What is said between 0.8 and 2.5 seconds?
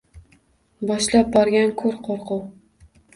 Boshlab borgan ko’r qo’rquv.